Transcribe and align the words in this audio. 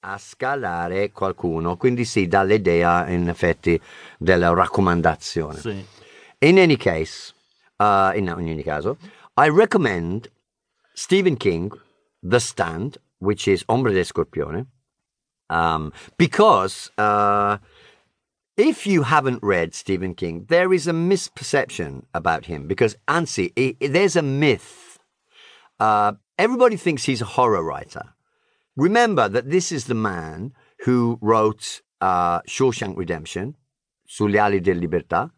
a 0.00 0.18
scalare 0.18 1.12
qualcuno. 1.12 1.76
Quindi 1.76 2.04
sì, 2.04 2.26
dà 2.26 2.42
l'idea 2.42 3.08
in 3.08 3.28
effetti 3.28 3.80
della 4.18 4.52
raccomandazione. 4.52 5.58
Sì. 5.58 5.84
In 6.38 6.58
any 6.58 6.76
case, 6.76 7.34
uh, 7.76 8.12
in, 8.14 8.28
any 8.28 8.62
caso, 8.62 8.96
I 9.36 9.48
recommend 9.50 10.30
Stephen 10.94 11.36
King, 11.36 11.72
The 12.20 12.38
Stand, 12.38 12.98
which 13.18 13.46
is 13.46 13.62
Ombre 13.66 13.92
de 13.92 14.04
Scorpione, 14.04 14.66
um, 15.48 15.92
because 16.16 16.90
uh, 16.96 17.58
if 18.56 18.86
you 18.86 19.02
haven't 19.02 19.42
read 19.42 19.74
Stephen 19.74 20.14
King, 20.14 20.46
there 20.48 20.72
is 20.72 20.86
a 20.86 20.92
misperception 20.92 22.04
about 22.14 22.46
him 22.46 22.66
because, 22.66 22.96
anzi, 23.06 23.52
there's 23.80 24.16
a 24.16 24.22
myth. 24.22 24.98
Uh, 25.78 26.12
everybody 26.38 26.76
thinks 26.76 27.04
he's 27.04 27.20
a 27.20 27.36
horror 27.36 27.62
writer. 27.62 28.14
Remember 28.76 29.28
that 29.28 29.50
this 29.50 29.72
is 29.72 29.86
the 29.86 29.94
man 29.94 30.52
who 30.84 31.18
wrote 31.20 31.82
uh, 32.00 32.40
Shawshank 32.42 32.96
Redemption, 32.96 33.56
Sulle 34.06 34.38
ali 34.38 34.60
della 34.60 34.80
libertà, 34.80 35.30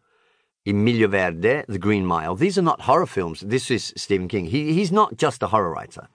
Il 0.65 0.75
Miglio 0.75 1.09
Verde, 1.09 1.65
The 1.67 1.77
Green 1.77 2.05
Mile. 2.05 2.35
These 2.35 2.57
are 2.57 2.61
not 2.61 2.81
horror 2.81 3.05
films. 3.05 3.41
This 3.41 3.69
is 3.69 3.93
Stephen 3.97 4.27
King. 4.27 4.45
He, 4.45 4.73
he's 4.73 4.91
not 4.91 5.17
just 5.17 5.43
a 5.43 5.47
horror 5.47 5.71
writer. 5.71 6.07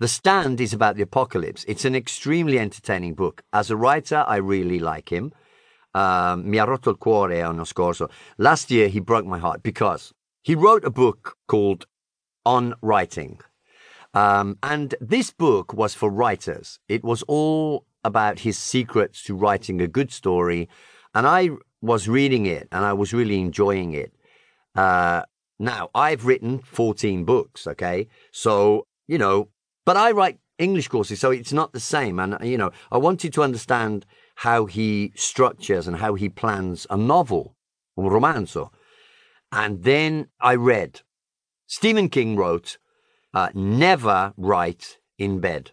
The 0.00 0.08
Stand 0.08 0.60
is 0.60 0.72
about 0.72 0.96
the 0.96 1.02
apocalypse. 1.02 1.64
It's 1.68 1.84
an 1.84 1.94
extremely 1.94 2.58
entertaining 2.58 3.14
book. 3.14 3.42
As 3.52 3.70
a 3.70 3.76
writer, 3.76 4.24
I 4.26 4.36
really 4.36 4.78
like 4.78 5.10
him. 5.10 5.32
Um, 5.92 6.48
mi 6.48 6.58
ha 6.58 6.64
rotto 6.64 6.90
il 6.90 6.96
cuore 6.96 7.42
l'anno 7.42 7.64
scorso. 7.64 8.08
Last 8.38 8.70
year, 8.70 8.88
he 8.88 9.00
broke 9.00 9.26
my 9.26 9.38
heart 9.38 9.62
because 9.62 10.12
he 10.42 10.54
wrote 10.54 10.84
a 10.84 10.90
book 10.90 11.36
called 11.48 11.86
On 12.44 12.74
Writing. 12.80 13.40
Um, 14.14 14.58
and 14.62 14.94
this 15.00 15.30
book 15.30 15.72
was 15.72 15.94
for 15.94 16.10
writers. 16.10 16.78
It 16.88 17.04
was 17.04 17.22
all 17.22 17.86
about 18.02 18.40
his 18.40 18.58
secrets 18.58 19.22
to 19.24 19.34
writing 19.34 19.80
a 19.80 19.88
good 19.88 20.12
story. 20.12 20.68
And 21.14 21.26
I 21.26 21.50
was 21.80 22.08
reading 22.08 22.46
it 22.46 22.68
and 22.72 22.84
I 22.84 22.92
was 22.92 23.12
really 23.12 23.40
enjoying 23.40 23.92
it. 23.92 24.12
Uh, 24.74 25.22
now, 25.58 25.90
I've 25.94 26.24
written 26.24 26.58
14 26.60 27.24
books, 27.24 27.66
okay? 27.66 28.08
So, 28.32 28.86
you 29.06 29.18
know, 29.18 29.48
but 29.84 29.96
I 29.96 30.10
write 30.12 30.38
English 30.58 30.88
courses, 30.88 31.20
so 31.20 31.30
it's 31.30 31.52
not 31.52 31.72
the 31.72 31.80
same. 31.80 32.18
And, 32.18 32.36
you 32.42 32.56
know, 32.56 32.70
I 32.90 32.98
wanted 32.98 33.32
to 33.34 33.42
understand 33.42 34.06
how 34.36 34.64
he 34.64 35.12
structures 35.14 35.86
and 35.86 35.96
how 35.96 36.14
he 36.14 36.28
plans 36.30 36.86
a 36.88 36.96
novel, 36.96 37.56
un 37.98 38.04
romanzo. 38.04 38.70
And 39.52 39.82
then 39.82 40.28
I 40.40 40.54
read. 40.54 41.02
Stephen 41.66 42.08
King 42.08 42.36
wrote, 42.36 42.78
uh, 43.34 43.48
Never 43.54 44.32
write 44.36 44.98
in 45.18 45.40
bed. 45.40 45.72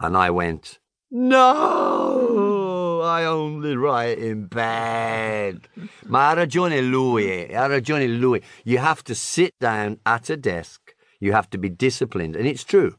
And 0.00 0.16
I 0.16 0.30
went, 0.30 0.78
No, 1.10 3.00
I 3.02 3.24
only 3.24 3.76
write 3.76 4.18
in 4.18 4.46
bed. 4.46 5.68
Ma 6.06 6.28
ha 6.28 6.34
ragione 6.34 6.80
lui, 6.82 7.46
ha 7.52 7.66
ragione 7.66 8.06
lui. 8.18 8.40
You 8.64 8.78
have 8.78 9.02
to 9.04 9.14
sit 9.14 9.54
down 9.58 9.98
at 10.04 10.30
a 10.30 10.36
desk, 10.36 10.94
you 11.20 11.32
have 11.32 11.48
to 11.50 11.58
be 11.58 11.68
disciplined. 11.68 12.36
And 12.36 12.46
it's 12.46 12.64
true. 12.64 12.94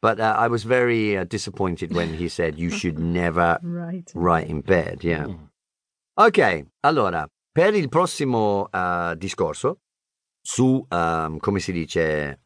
But 0.00 0.18
uh, 0.18 0.34
I 0.36 0.48
was 0.48 0.64
very 0.64 1.16
uh, 1.16 1.24
disappointed 1.24 1.94
when 1.94 2.14
he 2.14 2.28
said 2.28 2.58
you 2.58 2.70
should 2.70 2.98
never 3.22 3.58
Right. 3.62 4.10
write 4.14 4.48
in 4.48 4.60
bed. 4.62 5.02
Yeah. 5.04 5.26
Ok, 6.18 6.66
allora, 6.82 7.26
per 7.52 7.74
il 7.74 7.88
prossimo 7.88 8.68
uh, 8.72 9.14
discorso 9.14 9.78
su, 10.42 10.84
um, 10.90 11.38
come 11.38 11.60
si 11.60 11.72
dice, 11.72 12.40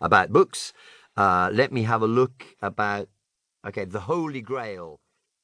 about 0.00 0.32
books, 0.32 0.72
uh, 1.16 1.50
let 1.52 1.72
me 1.72 1.82
have 1.84 2.02
a 2.02 2.06
look 2.06 2.44
about, 2.60 3.08
okay, 3.66 3.84
the 3.84 4.00
Holy 4.00 4.40
Grail 4.40 5.00